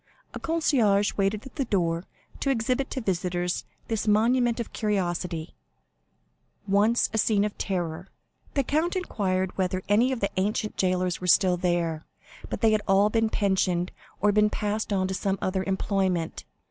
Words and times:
A 0.33 0.39
concierge 0.39 1.13
waited 1.15 1.45
at 1.45 1.57
the 1.57 1.65
door 1.65 2.05
to 2.39 2.49
exhibit 2.49 2.89
to 2.89 3.01
visitors 3.01 3.65
this 3.87 4.07
monument 4.07 4.59
of 4.59 4.73
curiosity, 4.73 5.53
once 6.67 7.07
a 7.13 7.19
scene 7.19 7.45
of 7.45 7.55
terror. 7.59 8.07
The 8.55 8.63
count 8.63 8.95
inquired 8.95 9.55
whether 9.59 9.83
any 9.87 10.11
of 10.11 10.19
the 10.19 10.31
ancient 10.37 10.75
jailers 10.75 11.21
were 11.21 11.27
still 11.27 11.55
there; 11.55 12.07
but 12.49 12.61
they 12.61 12.71
had 12.71 12.81
all 12.87 13.11
been 13.11 13.29
pensioned, 13.29 13.91
or 14.21 14.31
had 14.31 14.51
passed 14.51 14.91
on 14.91 15.07
to 15.07 15.13
some 15.13 15.37
other 15.39 15.63
employment. 15.65 16.45